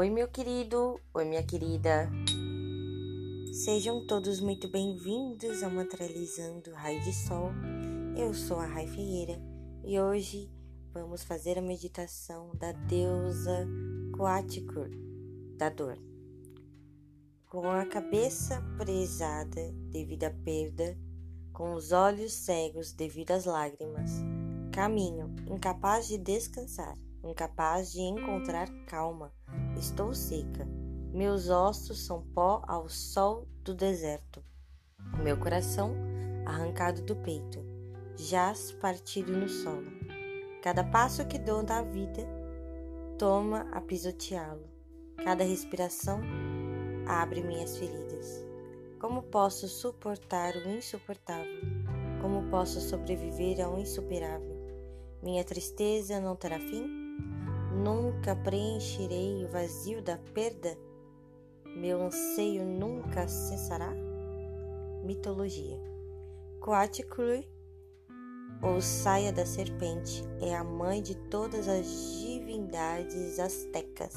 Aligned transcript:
Oi, 0.00 0.08
meu 0.08 0.28
querido, 0.28 0.98
oi, 1.12 1.26
minha 1.26 1.42
querida. 1.42 2.10
Sejam 3.52 4.06
todos 4.06 4.40
muito 4.40 4.66
bem-vindos 4.66 5.62
ao 5.62 5.70
Mantralizando 5.70 6.72
Raio 6.72 7.02
de 7.02 7.12
Sol. 7.12 7.50
Eu 8.16 8.32
sou 8.32 8.58
a 8.58 8.64
Rai 8.64 8.86
Ferreira 8.86 9.38
e 9.84 10.00
hoje 10.00 10.50
vamos 10.90 11.22
fazer 11.22 11.58
a 11.58 11.60
meditação 11.60 12.50
da 12.54 12.72
deusa 12.72 13.68
Coatikur, 14.16 14.88
da 15.58 15.68
dor. 15.68 15.98
Com 17.50 17.68
a 17.68 17.84
cabeça 17.84 18.58
presada 18.78 19.70
devido 19.90 20.24
à 20.24 20.30
perda, 20.30 20.96
com 21.52 21.74
os 21.74 21.92
olhos 21.92 22.32
cegos 22.32 22.94
devido 22.94 23.32
às 23.32 23.44
lágrimas, 23.44 24.12
caminho, 24.72 25.36
incapaz 25.46 26.08
de 26.08 26.16
descansar, 26.16 26.96
incapaz 27.22 27.92
de 27.92 28.00
encontrar 28.00 28.68
calma 28.86 29.32
Estou 29.76 30.12
seca. 30.14 30.66
Meus 31.12 31.48
ossos 31.48 32.04
são 32.04 32.22
pó 32.34 32.62
ao 32.68 32.88
sol 32.88 33.48
do 33.64 33.74
deserto. 33.74 34.44
Meu 35.22 35.36
coração, 35.36 35.94
arrancado 36.46 37.02
do 37.02 37.16
peito, 37.16 37.64
jaz 38.16 38.72
partido 38.72 39.32
no 39.32 39.48
solo. 39.48 39.90
Cada 40.62 40.84
passo 40.84 41.26
que 41.26 41.38
dou 41.38 41.62
na 41.62 41.82
vida, 41.82 42.22
toma 43.18 43.66
a 43.72 43.80
pisoteá-lo. 43.80 44.68
Cada 45.24 45.44
respiração 45.44 46.20
abre 47.06 47.42
minhas 47.42 47.76
feridas. 47.76 48.44
Como 49.00 49.22
posso 49.22 49.66
suportar 49.66 50.54
o 50.56 50.68
insuportável? 50.68 51.60
Como 52.20 52.50
posso 52.50 52.80
sobreviver 52.80 53.64
ao 53.64 53.78
insuperável? 53.78 54.60
Minha 55.22 55.42
tristeza 55.42 56.20
não 56.20 56.36
terá 56.36 56.60
fim? 56.60 56.99
Nunca 57.82 58.36
preencherei 58.36 59.42
o 59.42 59.48
vazio 59.48 60.02
da 60.02 60.18
perda? 60.34 60.76
Meu 61.64 62.02
anseio 62.02 62.62
nunca 62.62 63.26
cessará? 63.26 63.90
Mitologia 65.02 65.80
Coatlicue, 66.60 67.48
ou 68.62 68.82
saia 68.82 69.32
da 69.32 69.46
serpente, 69.46 70.22
é 70.42 70.54
a 70.54 70.62
mãe 70.62 71.02
de 71.02 71.14
todas 71.14 71.66
as 71.68 71.86
divindades 72.20 73.38
astecas. 73.38 74.14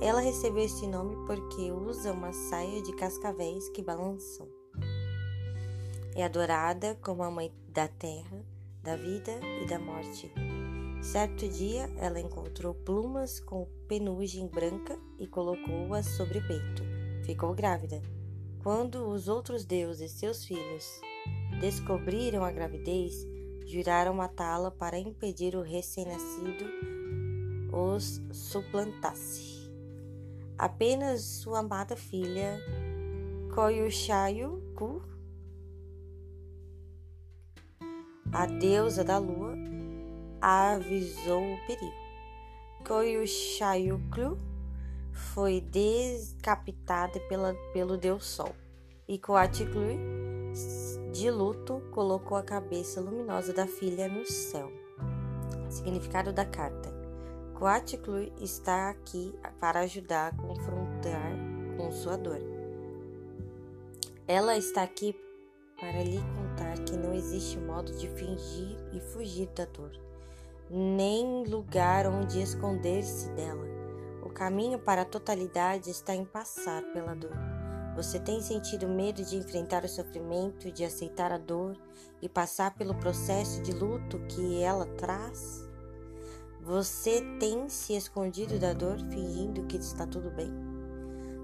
Ela 0.00 0.20
recebeu 0.20 0.64
esse 0.64 0.86
nome 0.86 1.16
porque 1.26 1.72
usa 1.72 2.12
uma 2.12 2.32
saia 2.32 2.80
de 2.80 2.94
cascavéis 2.94 3.68
que 3.70 3.82
balançam. 3.82 4.46
É 6.14 6.24
adorada 6.24 6.96
como 7.02 7.24
a 7.24 7.30
mãe 7.30 7.52
da 7.70 7.88
terra, 7.88 8.44
da 8.84 8.94
vida 8.94 9.32
e 9.64 9.66
da 9.66 9.80
morte. 9.80 10.32
Certo 11.02 11.48
dia, 11.48 11.90
ela 11.96 12.20
encontrou 12.20 12.74
plumas 12.74 13.40
com 13.40 13.66
penugem 13.86 14.46
branca 14.46 14.98
e 15.18 15.26
colocou-as 15.26 16.06
sobre 16.06 16.38
o 16.38 16.46
peito. 16.46 16.82
Ficou 17.24 17.54
grávida. 17.54 18.02
Quando 18.62 19.08
os 19.08 19.28
outros 19.28 19.64
deuses, 19.64 20.12
seus 20.12 20.44
filhos, 20.44 21.00
descobriram 21.60 22.44
a 22.44 22.50
gravidez, 22.50 23.26
juraram 23.66 24.14
matá-la 24.14 24.70
para 24.70 24.98
impedir 24.98 25.54
o 25.54 25.62
recém-nascido 25.62 26.64
os 27.72 28.20
suplantasse. 28.32 29.70
Apenas 30.56 31.22
sua 31.22 31.60
amada 31.60 31.96
filha, 31.96 32.58
Koyushayu-ku, 33.54 35.02
a 38.32 38.46
deusa 38.46 39.04
da 39.04 39.18
lua, 39.18 39.54
avisou 40.40 41.54
o 41.54 41.66
perigo. 41.66 42.08
Koyushayuklu 42.86 44.38
foi 45.12 45.60
decapitada 45.60 47.18
pela, 47.28 47.54
pelo 47.72 47.96
deus 47.96 48.24
Sol 48.24 48.54
e 49.06 49.18
Coatlicue, 49.18 49.98
de 51.12 51.30
luto, 51.30 51.82
colocou 51.90 52.36
a 52.36 52.42
cabeça 52.42 53.00
luminosa 53.00 53.52
da 53.52 53.66
filha 53.66 54.08
no 54.08 54.24
céu. 54.24 54.70
Significado 55.68 56.32
da 56.32 56.44
carta: 56.44 56.88
Coatlicue 57.54 58.32
está 58.40 58.90
aqui 58.90 59.34
para 59.60 59.80
ajudar 59.80 60.28
a 60.28 60.36
confrontar 60.36 61.32
com 61.76 61.90
sua 61.90 62.16
dor. 62.16 62.40
Ela 64.26 64.56
está 64.56 64.82
aqui 64.82 65.16
para 65.80 66.02
lhe 66.02 66.20
contar 66.36 66.78
que 66.84 66.96
não 66.96 67.14
existe 67.14 67.58
modo 67.58 67.92
de 67.96 68.08
fingir 68.08 68.76
e 68.92 69.00
fugir 69.00 69.48
da 69.48 69.64
dor 69.64 70.07
nem 70.70 71.44
lugar 71.44 72.06
onde 72.06 72.42
esconder-se 72.42 73.30
dela. 73.30 73.66
O 74.22 74.28
caminho 74.28 74.78
para 74.78 75.02
a 75.02 75.06
totalidade 75.06 75.90
está 75.90 76.14
em 76.14 76.24
passar 76.24 76.82
pela 76.92 77.14
dor. 77.14 77.36
Você 77.96 78.20
tem 78.20 78.40
sentido 78.40 78.86
medo 78.86 79.24
de 79.24 79.36
enfrentar 79.36 79.84
o 79.84 79.88
sofrimento, 79.88 80.70
de 80.70 80.84
aceitar 80.84 81.32
a 81.32 81.38
dor 81.38 81.76
e 82.20 82.28
passar 82.28 82.74
pelo 82.74 82.94
processo 82.94 83.62
de 83.62 83.72
luto 83.72 84.18
que 84.28 84.62
ela 84.62 84.86
traz? 84.86 85.66
Você 86.60 87.22
tem 87.40 87.68
se 87.68 87.94
escondido 87.94 88.58
da 88.58 88.74
dor 88.74 88.98
fingindo 89.10 89.64
que 89.64 89.78
está 89.78 90.06
tudo 90.06 90.30
bem? 90.30 90.52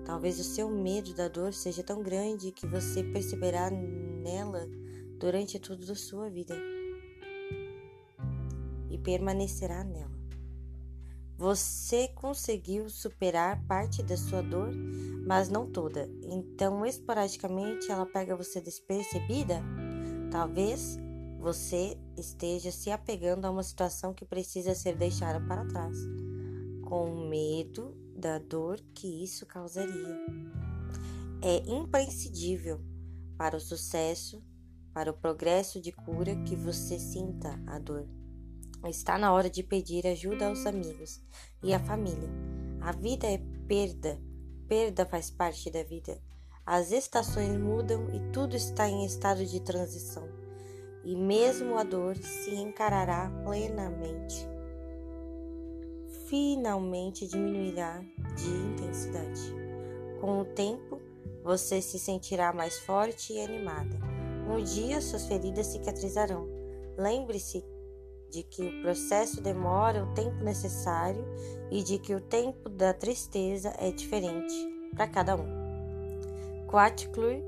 Talvez 0.04 0.38
o 0.38 0.44
seu 0.44 0.68
medo 0.68 1.14
da 1.14 1.28
dor 1.28 1.54
seja 1.54 1.82
tão 1.82 2.02
grande 2.02 2.52
que 2.52 2.66
você 2.66 3.02
perceberá 3.02 3.70
nela 3.70 4.68
durante 5.18 5.58
toda 5.58 5.92
a 5.92 5.96
sua 5.96 6.28
vida 6.28 6.73
permanecerá 9.04 9.84
nela. 9.84 10.14
Você 11.36 12.08
conseguiu 12.08 12.88
superar 12.88 13.64
parte 13.66 14.02
da 14.02 14.16
sua 14.16 14.40
dor, 14.40 14.72
mas 15.26 15.48
não 15.48 15.70
toda. 15.70 16.08
Então, 16.22 16.86
esporadicamente, 16.86 17.90
ela 17.90 18.06
pega 18.06 18.36
você 18.36 18.60
despercebida? 18.60 19.60
Talvez 20.30 20.96
você 21.38 21.98
esteja 22.16 22.70
se 22.70 22.90
apegando 22.90 23.44
a 23.44 23.50
uma 23.50 23.62
situação 23.62 24.14
que 24.14 24.24
precisa 24.24 24.74
ser 24.74 24.96
deixada 24.96 25.40
para 25.46 25.66
trás, 25.66 25.96
com 26.88 27.28
medo 27.28 27.94
da 28.16 28.38
dor 28.38 28.80
que 28.94 29.22
isso 29.22 29.44
causaria. 29.44 30.24
É 31.42 31.56
imprescindível 31.68 32.80
para 33.36 33.56
o 33.56 33.60
sucesso, 33.60 34.42
para 34.92 35.10
o 35.10 35.14
progresso 35.14 35.80
de 35.80 35.92
cura 35.92 36.34
que 36.44 36.54
você 36.54 36.98
sinta 36.98 37.60
a 37.66 37.78
dor. 37.78 38.08
Está 38.88 39.16
na 39.16 39.32
hora 39.32 39.48
de 39.48 39.62
pedir 39.62 40.06
ajuda 40.06 40.48
aos 40.48 40.66
amigos 40.66 41.20
e 41.62 41.72
à 41.72 41.78
família. 41.78 42.28
A 42.82 42.92
vida 42.92 43.26
é 43.26 43.40
perda, 43.66 44.20
perda 44.68 45.06
faz 45.06 45.30
parte 45.30 45.70
da 45.70 45.82
vida. 45.82 46.20
As 46.66 46.92
estações 46.92 47.58
mudam 47.58 48.08
e 48.14 48.20
tudo 48.30 48.54
está 48.56 48.88
em 48.88 49.04
estado 49.06 49.44
de 49.46 49.60
transição. 49.60 50.28
E 51.02 51.16
mesmo 51.16 51.78
a 51.78 51.82
dor 51.82 52.16
se 52.16 52.54
encarará 52.54 53.30
plenamente. 53.44 54.46
Finalmente 56.28 57.26
diminuirá 57.26 58.02
de 58.36 58.48
intensidade. 58.48 59.54
Com 60.20 60.40
o 60.40 60.44
tempo, 60.44 61.00
você 61.42 61.80
se 61.80 61.98
sentirá 61.98 62.52
mais 62.52 62.78
forte 62.80 63.32
e 63.32 63.40
animada. 63.40 63.98
Um 64.46 64.62
dia 64.62 65.00
suas 65.00 65.26
feridas 65.26 65.68
cicatrizarão. 65.68 66.48
Lembre-se 66.96 67.64
de 68.34 68.42
que 68.42 68.62
o 68.62 68.82
processo 68.82 69.40
demora 69.40 70.02
o 70.02 70.12
tempo 70.12 70.42
necessário 70.42 71.24
e 71.70 71.84
de 71.84 71.98
que 71.98 72.12
o 72.12 72.20
tempo 72.20 72.68
da 72.68 72.92
tristeza 72.92 73.72
é 73.78 73.92
diferente 73.92 74.52
para 74.92 75.06
cada 75.06 75.36
um. 75.36 76.66
Quatclure 76.68 77.44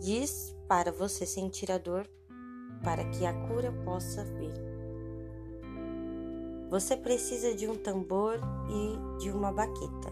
diz 0.00 0.56
para 0.66 0.90
você 0.90 1.26
sentir 1.26 1.70
a 1.70 1.76
dor 1.76 2.08
para 2.82 3.04
que 3.10 3.26
a 3.26 3.34
cura 3.48 3.70
possa 3.84 4.24
vir. 4.24 4.54
Você 6.70 6.96
precisa 6.96 7.54
de 7.54 7.68
um 7.68 7.76
tambor 7.76 8.40
e 8.70 9.18
de 9.18 9.30
uma 9.30 9.52
baqueta. 9.52 10.10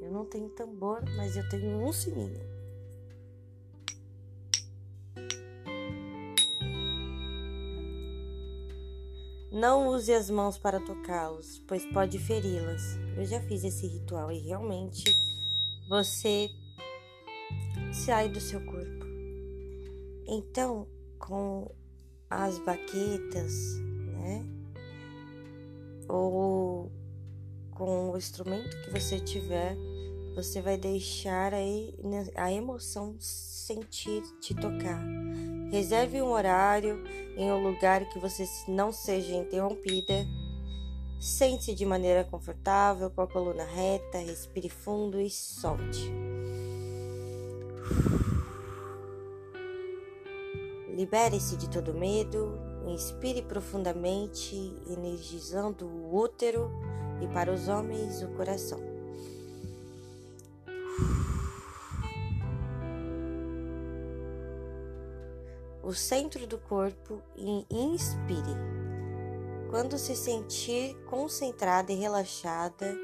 Eu 0.00 0.12
não 0.12 0.24
tenho 0.24 0.48
tambor, 0.50 1.02
mas 1.16 1.36
eu 1.36 1.48
tenho 1.48 1.78
um 1.78 1.92
sininho. 1.92 2.51
Não 9.52 9.88
use 9.88 10.10
as 10.10 10.30
mãos 10.30 10.56
para 10.56 10.80
tocá-los, 10.80 11.62
pois 11.68 11.84
pode 11.92 12.18
feri-las. 12.18 12.80
Eu 13.18 13.26
já 13.26 13.38
fiz 13.42 13.62
esse 13.62 13.86
ritual 13.86 14.32
e 14.32 14.38
realmente 14.38 15.04
você 15.90 16.48
sai 17.92 18.30
do 18.30 18.40
seu 18.40 18.64
corpo. 18.64 19.04
Então, 20.26 20.88
com 21.18 21.70
as 22.30 22.58
baquetas, 22.60 23.52
né? 24.14 24.42
Ou 26.08 26.90
com 27.72 28.10
o 28.10 28.16
instrumento 28.16 28.80
que 28.82 28.90
você 28.90 29.20
tiver, 29.20 29.76
você 30.34 30.62
vai 30.62 30.78
deixar 30.78 31.52
aí 31.52 31.94
a 32.36 32.50
emoção 32.50 33.16
sentir 33.20 34.22
te 34.40 34.54
tocar. 34.54 35.04
Reserve 35.72 36.20
um 36.20 36.30
horário 36.30 37.02
em 37.34 37.50
um 37.50 37.62
lugar 37.62 38.06
que 38.10 38.18
você 38.18 38.44
não 38.68 38.92
seja 38.92 39.34
interrompida. 39.34 40.26
Sente-se 41.18 41.74
de 41.74 41.86
maneira 41.86 42.24
confortável, 42.24 43.10
com 43.10 43.22
a 43.22 43.26
coluna 43.26 43.64
reta, 43.64 44.18
respire 44.18 44.68
fundo 44.68 45.18
e 45.18 45.30
solte. 45.30 46.12
Libere-se 50.94 51.56
de 51.56 51.70
todo 51.70 51.94
medo, 51.94 52.52
inspire 52.86 53.40
profundamente, 53.40 54.54
energizando 54.86 55.86
o 55.86 56.14
útero 56.14 56.70
e 57.22 57.26
para 57.28 57.50
os 57.50 57.66
homens 57.68 58.22
o 58.22 58.28
coração. 58.36 58.91
O 65.82 65.92
centro 65.92 66.46
do 66.46 66.58
corpo 66.58 67.20
e 67.36 67.66
inspire. 67.70 68.54
Quando 69.68 69.98
se 69.98 70.14
sentir 70.14 70.94
concentrada 71.06 71.92
e 71.92 71.96
relaxada 71.96 72.96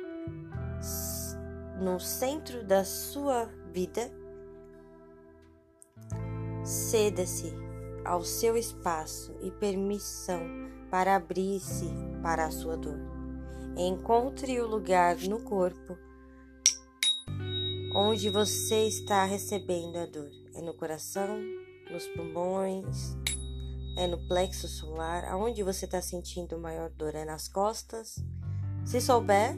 no 1.81 1.99
centro 1.99 2.65
da 2.65 2.85
sua 2.85 3.47
vida, 3.73 4.11
ceda-se 6.63 7.53
ao 8.05 8.23
seu 8.23 8.57
espaço 8.57 9.35
e 9.43 9.51
permissão 9.51 10.41
para 10.91 11.17
abrir-se 11.17 11.87
para 12.23 12.47
a 12.47 12.51
sua 12.51 12.77
dor. 12.77 12.99
Encontre 13.77 14.61
o 14.61 14.67
lugar 14.67 15.17
no 15.17 15.41
corpo 15.43 15.97
onde 17.95 18.31
você 18.31 18.87
está 18.87 19.25
recebendo 19.25 19.97
a 19.97 20.07
dor. 20.07 20.31
É 20.55 20.61
no 20.61 20.75
coração, 20.75 21.41
nos 21.91 22.07
pulmões, 22.09 23.17
é 23.97 24.07
no 24.07 24.19
plexo 24.29 24.69
solar, 24.69 25.25
aonde 25.25 25.63
você 25.63 25.85
está 25.85 26.01
sentindo 26.01 26.59
maior 26.59 26.91
dor 26.91 27.15
é 27.15 27.25
nas 27.25 27.49
costas. 27.49 28.17
Se 28.85 29.01
souber 29.01 29.57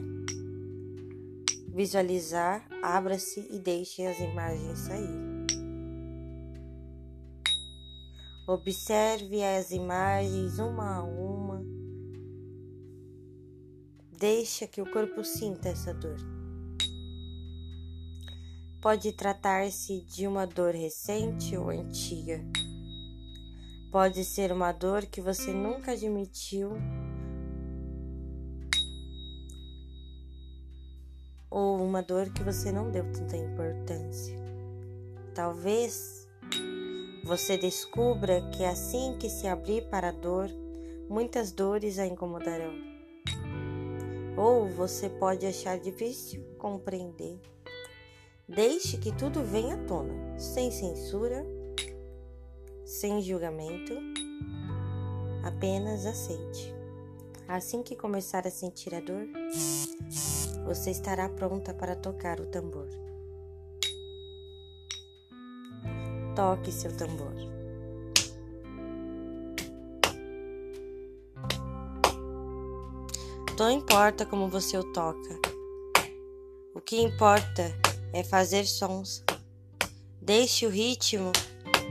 visualizar, 1.73 2.67
abra-se 2.81 3.47
e 3.49 3.59
deixe 3.59 4.05
as 4.05 4.19
imagens 4.19 4.79
sair. 4.79 5.31
Observe 8.47 9.43
as 9.43 9.71
imagens 9.71 10.59
uma 10.59 10.97
a 10.97 11.03
uma. 11.03 11.63
Deixa 14.11 14.67
que 14.67 14.81
o 14.81 14.91
corpo 14.91 15.23
sinta 15.23 15.69
essa 15.69 15.93
dor. 15.93 16.40
Pode 18.81 19.11
tratar-se 19.11 20.01
de 20.01 20.25
uma 20.25 20.47
dor 20.47 20.73
recente 20.73 21.55
ou 21.55 21.69
antiga. 21.69 22.43
Pode 23.91 24.25
ser 24.25 24.51
uma 24.51 24.71
dor 24.71 25.05
que 25.05 25.21
você 25.21 25.53
nunca 25.53 25.91
admitiu 25.91 26.71
ou 31.47 31.83
uma 31.83 32.01
dor 32.01 32.33
que 32.33 32.41
você 32.41 32.71
não 32.71 32.89
deu 32.89 33.03
tanta 33.11 33.37
importância. 33.37 34.35
Talvez 35.35 36.27
você 37.23 37.57
descubra 37.59 38.41
que 38.49 38.65
assim 38.65 39.15
que 39.19 39.29
se 39.29 39.47
abrir 39.47 39.87
para 39.89 40.09
a 40.09 40.11
dor, 40.11 40.49
muitas 41.07 41.51
dores 41.51 41.99
a 41.99 42.07
incomodarão. 42.07 42.73
Ou 44.35 44.67
você 44.69 45.07
pode 45.07 45.45
achar 45.45 45.77
difícil 45.77 46.43
compreender. 46.57 47.39
Deixe 48.53 48.97
que 48.97 49.11
tudo 49.15 49.43
venha 49.43 49.75
à 49.75 49.85
tona, 49.85 50.37
sem 50.37 50.69
censura 50.71 51.45
sem 52.91 53.21
julgamento, 53.21 53.93
apenas 55.43 56.05
aceite. 56.05 56.75
Assim 57.47 57.81
que 57.81 57.95
começar 57.95 58.45
a 58.45 58.51
sentir 58.51 58.93
a 58.93 58.99
dor, 58.99 59.27
você 60.65 60.91
estará 60.91 61.29
pronta 61.29 61.73
para 61.73 61.95
tocar 61.95 62.41
o 62.41 62.45
tambor. 62.45 62.89
Toque 66.35 66.69
seu 66.71 66.95
tambor. 66.95 67.33
Não 73.57 73.71
importa 73.71 74.25
como 74.25 74.49
você 74.49 74.77
o 74.77 74.83
toca. 74.91 75.39
O 76.75 76.81
que 76.81 77.01
importa 77.01 77.73
é 78.13 78.23
fazer 78.23 78.65
sons. 78.65 79.23
Deixe 80.21 80.65
o 80.65 80.69
ritmo 80.69 81.31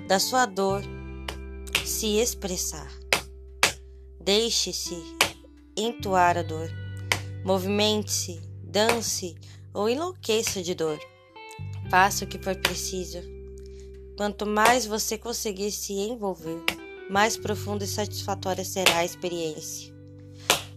da 0.07 0.19
sua 0.19 0.47
dor 0.47 0.83
se 1.85 2.19
expressar. 2.19 2.91
Deixe-se 4.21 4.97
entoar 5.77 6.39
a 6.39 6.43
dor. 6.43 6.71
Movimente-se, 7.45 8.41
dance 8.63 9.35
ou 9.73 9.89
enlouqueça 9.89 10.63
de 10.63 10.75
dor. 10.75 10.99
Faça 11.91 12.25
o 12.25 12.29
que 12.29 12.39
for 12.39 12.55
preciso. 12.57 13.19
Quanto 14.17 14.47
mais 14.47 14.87
você 14.87 15.17
conseguir 15.17 15.73
se 15.73 15.93
envolver, 15.95 16.63
mais 17.11 17.37
profunda 17.37 17.85
e 17.85 17.89
satisfatória 17.89 18.65
será 18.65 18.99
a 18.99 19.05
experiência. 19.05 19.93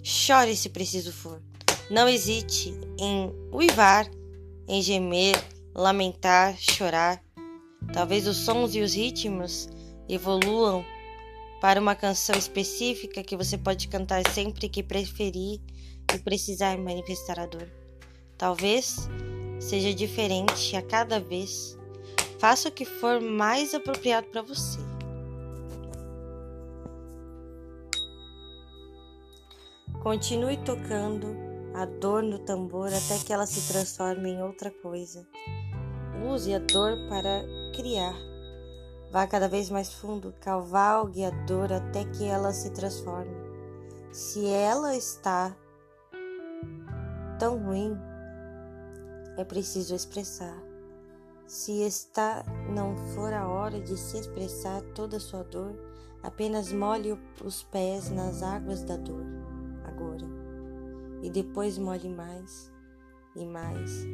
Chore 0.01 0.56
se 0.56 0.69
preciso 0.69 1.12
for. 1.12 1.42
Não 1.90 2.07
hesite 2.07 2.74
em 2.98 3.31
uivar, 3.51 4.10
em 4.68 4.81
gemer, 4.81 5.36
lamentar, 5.75 6.56
chorar. 6.57 7.21
Talvez 7.92 8.27
os 8.27 8.38
sons 8.38 8.75
e 8.75 8.81
os 8.81 8.95
ritmos 8.95 9.69
evoluam 10.07 10.86
para 11.62 11.80
uma 11.80 11.95
canção 11.95 12.36
específica 12.38 13.24
que 13.24 13.38
você 13.38 13.57
pode 13.57 13.88
cantar 13.88 14.27
sempre 14.30 14.68
que 14.68 14.83
preferir 14.83 15.62
e 16.13 16.19
precisar 16.19 16.77
manifestar 16.77 17.39
a 17.39 17.45
dor. 17.45 17.69
Talvez 18.38 19.07
seja 19.60 19.94
diferente 19.94 20.75
a 20.75 20.81
cada 20.81 21.19
vez. 21.19 21.77
Faça 22.39 22.68
o 22.68 22.71
que 22.71 22.83
for 22.83 23.21
mais 23.21 23.74
apropriado 23.74 24.27
para 24.27 24.42
você. 24.42 24.80
Continue 30.01 30.57
tocando 30.57 31.52
a 31.73 31.85
dor 31.85 32.23
no 32.23 32.39
tambor 32.39 32.87
até 32.87 33.17
que 33.25 33.33
ela 33.33 33.45
se 33.45 33.71
transforme 33.71 34.29
em 34.29 34.43
outra 34.43 34.69
coisa. 34.69 35.27
Use 36.31 36.53
a 36.53 36.59
dor 36.59 36.97
para 37.09 37.43
criar. 37.75 38.15
Vá 39.11 39.27
cada 39.27 39.47
vez 39.47 39.69
mais 39.69 39.94
fundo, 39.94 40.33
cavalgue 40.39 41.23
a 41.23 41.30
dor 41.45 41.71
até 41.71 42.06
que 42.06 42.25
ela 42.25 42.53
se 42.53 42.71
transforme. 42.71 43.35
Se 44.11 44.45
ela 44.45 44.95
está 44.95 45.56
tão 47.39 47.57
ruim, 47.57 47.97
é 49.37 49.44
preciso 49.44 49.95
expressar. 49.95 50.56
Se 51.45 51.81
está 51.81 52.44
não 52.69 52.95
for 53.13 53.33
a 53.33 53.47
hora 53.47 53.80
de 53.80 53.97
se 53.97 54.18
expressar 54.18 54.81
toda 54.95 55.18
a 55.18 55.19
sua 55.19 55.44
dor, 55.44 55.75
apenas 56.23 56.71
molhe 56.71 57.18
os 57.44 57.63
pés 57.63 58.09
nas 58.09 58.42
águas 58.42 58.83
da 58.83 58.95
dor. 58.95 59.43
E 61.23 61.30
depois 61.31 61.80
molhe 61.80 62.09
mais 62.09 62.71
e 63.35 63.44
mais 63.44 64.06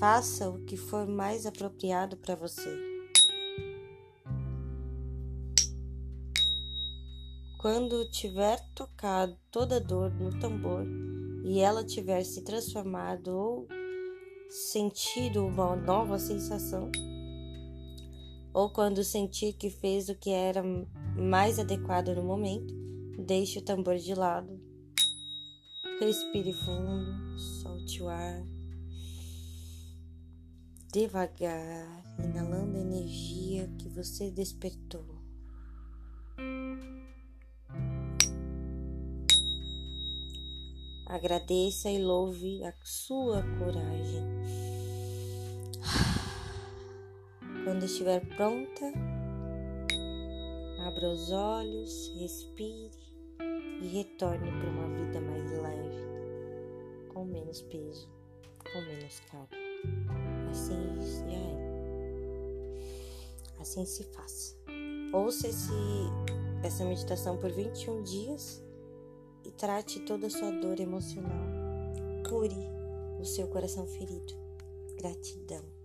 Faça 0.00 0.48
o 0.48 0.64
que 0.64 0.78
for 0.78 1.06
mais 1.06 1.44
apropriado 1.44 2.16
para 2.16 2.34
você. 2.34 2.74
Quando 7.60 8.10
tiver 8.10 8.58
tocado 8.74 9.36
toda 9.50 9.76
a 9.76 9.78
dor 9.78 10.10
no 10.14 10.30
tambor 10.40 10.86
e 11.44 11.60
ela 11.60 11.84
tiver 11.84 12.24
se 12.24 12.42
transformado 12.42 13.28
ou 13.28 13.68
sentido 14.48 15.44
uma 15.44 15.76
nova 15.76 16.18
sensação, 16.18 16.90
ou 18.54 18.72
quando 18.72 19.04
sentir 19.04 19.52
que 19.52 19.68
fez 19.68 20.08
o 20.08 20.14
que 20.14 20.30
era 20.30 20.62
mais 21.14 21.58
adequado 21.58 22.14
no 22.14 22.22
momento, 22.22 22.74
deixe 23.18 23.58
o 23.58 23.62
tambor 23.62 23.98
de 23.98 24.14
lado. 24.14 24.69
Respire 26.00 26.54
fundo, 26.54 27.38
solte 27.38 28.02
o 28.02 28.08
ar 28.08 28.42
devagar, 30.90 32.02
inalando 32.18 32.78
a 32.78 32.80
energia 32.80 33.68
que 33.78 33.86
você 33.90 34.30
despertou. 34.30 35.04
Agradeça 41.06 41.90
e 41.90 42.02
louve 42.02 42.64
a 42.64 42.72
sua 42.82 43.42
coragem. 43.58 44.24
Quando 47.62 47.84
estiver 47.84 48.26
pronta, 48.36 48.90
abra 50.86 51.10
os 51.10 51.30
olhos, 51.30 52.10
respire 52.18 52.90
e 53.82 53.86
retorne 53.86 54.50
para 54.50 54.70
uma 54.70 54.88
vida 54.96 55.20
mais 55.20 55.29
menos 57.50 57.62
peso, 57.62 58.08
com 58.72 58.80
menos 58.82 59.20
carga. 59.28 59.56
Assim 60.50 61.00
já 61.00 61.26
é. 61.32 61.58
Assim 63.60 63.84
se 63.84 64.04
faça. 64.04 64.54
Ouça 65.12 65.48
esse, 65.48 65.72
essa 66.62 66.84
meditação 66.84 67.36
por 67.36 67.50
21 67.50 68.04
dias 68.04 68.62
e 69.44 69.50
Trate 69.50 70.00
toda 70.00 70.28
a 70.28 70.30
sua 70.30 70.52
dor 70.52 70.78
emocional. 70.78 71.48
Cure 72.28 72.68
o 73.20 73.24
seu 73.24 73.48
coração 73.48 73.84
ferido. 73.86 74.32
Gratidão. 74.96 75.79